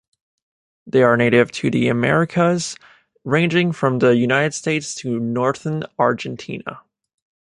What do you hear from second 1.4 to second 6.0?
to the Americas, ranging from the United States to northern